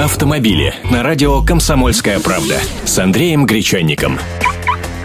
Автомобили 0.00 0.74
на 0.90 1.04
радио 1.04 1.40
«Комсомольская 1.40 2.18
правда» 2.18 2.58
с 2.84 2.98
Андреем 2.98 3.46
Гречанником. 3.46 4.18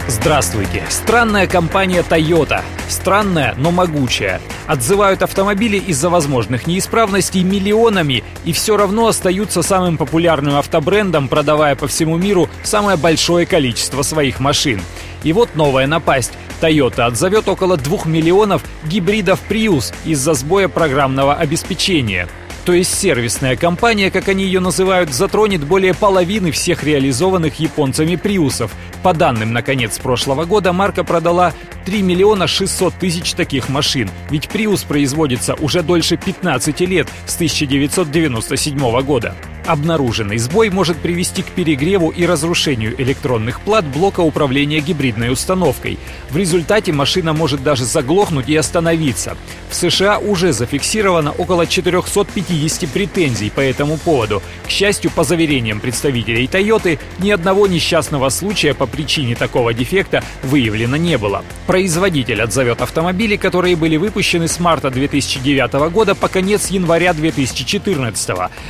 Здравствуйте. 0.08 0.84
Странная 0.90 1.46
компания 1.46 2.02
Toyota. 2.02 2.64
Странная, 2.88 3.54
но 3.56 3.70
могучая. 3.70 4.42
Отзывают 4.66 5.22
автомобили 5.22 5.78
из-за 5.78 6.10
возможных 6.10 6.66
неисправностей 6.66 7.44
миллионами 7.44 8.24
и 8.46 8.52
все 8.52 8.78
равно 8.78 9.06
остаются 9.06 9.62
самым 9.62 9.96
популярным 9.96 10.56
автобрендом, 10.56 11.28
продавая 11.28 11.76
по 11.76 11.88
всему 11.88 12.18
миру 12.18 12.50
самое 12.64 12.98
большое 12.98 13.46
количество 13.46 14.02
своих 14.02 14.40
машин. 14.40 14.82
И 15.24 15.34
вот 15.34 15.50
новая 15.54 15.86
напасть. 15.86 16.32
Toyota 16.62 17.04
отзовет 17.04 17.48
около 17.48 17.78
2 17.78 18.06
миллионов 18.06 18.64
гибридов 18.86 19.40
Prius 19.48 19.94
из-за 20.04 20.34
сбоя 20.34 20.68
программного 20.68 21.36
обеспечения. 21.36 22.28
То 22.70 22.76
есть 22.76 22.94
сервисная 22.94 23.56
компания, 23.56 24.12
как 24.12 24.28
они 24.28 24.44
ее 24.44 24.60
называют, 24.60 25.12
затронет 25.12 25.66
более 25.66 25.96
половины 25.96 26.52
всех 26.52 26.84
реализованных 26.84 27.60
японцами 27.60 28.16
приусов. 28.16 28.72
По 29.02 29.12
данным 29.12 29.54
на 29.54 29.64
конец 29.64 29.98
прошлого 29.98 30.46
года, 30.46 30.72
марка 30.72 31.04
продала 31.04 31.52
3 31.86 32.04
миллиона 32.04 32.46
600 32.46 32.94
тысяч 32.94 33.34
таких 33.34 33.70
машин. 33.70 34.08
Ведь 34.30 34.46
Prius 34.46 34.86
производится 34.88 35.56
уже 35.56 35.82
дольше 35.82 36.16
15 36.16 36.82
лет, 36.82 37.08
с 37.26 37.34
1997 37.38 39.02
года. 39.02 39.34
Обнаруженный 39.66 40.38
сбой 40.38 40.70
может 40.70 40.98
привести 40.98 41.44
к 41.44 41.48
перегреву 41.48 42.10
и 42.10 42.26
разрушению 42.26 43.00
электронных 43.00 43.62
плат 43.62 43.86
блока 43.86 44.22
управления 44.22 44.80
гибридной 44.80 45.32
установкой. 45.32 46.00
В 46.30 46.38
результате 46.38 46.92
машина 46.92 47.34
может 47.34 47.62
даже 47.62 47.86
заглохнуть 47.86 48.50
и 48.50 48.56
остановиться. 48.56 49.38
В 49.70 49.76
США 49.76 50.18
уже 50.18 50.54
зафиксировано 50.54 51.32
около 51.32 51.68
450 51.68 52.90
претензий 52.90 53.52
по 53.52 53.60
этому 53.60 53.98
поводу. 53.98 54.42
К 54.66 54.70
счастью, 54.70 55.12
по 55.12 55.24
заверениям 55.24 55.80
представителей 55.80 56.46
Toyota, 56.46 56.98
ни 57.20 57.30
одного 57.30 57.68
несчастного 57.68 58.30
случая 58.30 58.74
по 58.74 58.88
причине 58.88 59.36
такого 59.36 59.74
дефекта 59.74 60.24
выявлено 60.44 60.98
не 60.98 61.18
было. 61.18 61.44
Производитель 61.68 62.42
отзовет 62.42 62.82
автомобили, 62.82 63.36
которые 63.36 63.76
были 63.76 63.98
выпущены 63.98 64.48
с 64.48 64.60
марта 64.60 64.90
2009 64.90 65.92
года 65.92 66.16
по 66.16 66.28
конец 66.28 66.68
января 66.70 67.14
2014. 67.14 68.30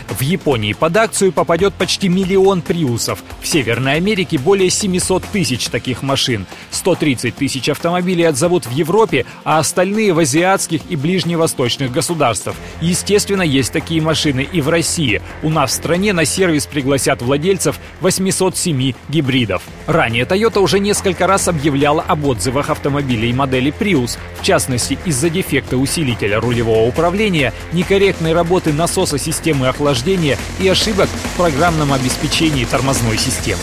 В 0.10 0.22
Японии 0.22 0.74
под 0.90 0.98
акцию 0.98 1.32
попадет 1.32 1.76
почти 1.76 2.10
миллион 2.10 2.64
приусов. 2.64 3.24
В 3.42 3.48
Северной 3.48 3.98
Америке 3.98 4.40
более 4.40 4.72
700 4.72 5.24
тысяч 5.24 5.68
таких 5.68 6.02
машин. 6.02 6.48
130 6.72 7.36
тысяч 7.36 7.70
автомобилей 7.70 8.24
отзовут 8.24 8.66
в 8.66 8.72
Европе, 8.72 9.28
а 9.44 9.60
остальные 9.60 10.14
в 10.14 10.18
азиатских 10.18 10.82
и 10.90 10.96
ближневосточных 10.96 11.92
государствах. 11.92 12.56
Естественно, 12.82 13.44
есть 13.44 13.72
такие 13.72 14.02
машины 14.02 14.48
и 14.52 14.62
в 14.62 14.70
России. 14.70 15.22
У 15.44 15.52
нас 15.52 15.70
в 15.70 15.74
стране 15.76 16.12
на 16.12 16.26
сервис 16.26 16.66
пригласят 16.66 17.22
владельцев 17.22 17.80
807 18.02 18.94
гибридов. 19.10 19.62
Ранее 19.86 20.24
Toyota 20.24 20.60
уже 20.60 20.80
несколько 20.80 21.28
раз 21.28 21.48
объявляла 21.48 22.02
об 22.02 22.26
отзывах 22.26 22.72
автомобилей 22.72 23.32
модели 23.32 23.72
Prius. 23.72 24.18
В 24.40 24.44
частности, 24.44 24.98
из-за 25.06 25.30
дефекта 25.30 25.78
усилителя 25.78 26.40
рулевого 26.40 26.88
управления, 26.88 27.54
некорректной 27.74 28.34
работы 28.34 28.74
насоса 28.74 29.20
системы 29.20 29.68
охлаждения 29.68 30.40
ошибок 30.70 31.10
в 31.10 31.38
программном 31.38 31.94
обеспечении 31.94 32.66
тормозной 32.66 33.18
системы. 33.18 33.62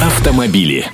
Автомобили. 0.00 0.90